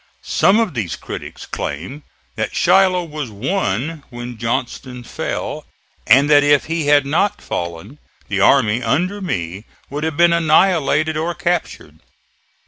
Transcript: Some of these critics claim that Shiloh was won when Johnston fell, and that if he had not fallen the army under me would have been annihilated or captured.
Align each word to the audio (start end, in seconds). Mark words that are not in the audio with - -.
Some 0.23 0.59
of 0.59 0.73
these 0.73 0.95
critics 0.95 1.45
claim 1.45 2.01
that 2.35 2.55
Shiloh 2.55 3.03
was 3.03 3.29
won 3.29 4.01
when 4.09 4.35
Johnston 4.39 5.03
fell, 5.03 5.67
and 6.07 6.27
that 6.27 6.43
if 6.43 6.65
he 6.65 6.87
had 6.87 7.05
not 7.05 7.39
fallen 7.39 7.99
the 8.27 8.39
army 8.41 8.81
under 8.81 9.21
me 9.21 9.65
would 9.91 10.03
have 10.03 10.17
been 10.17 10.33
annihilated 10.33 11.17
or 11.17 11.35
captured. 11.35 11.99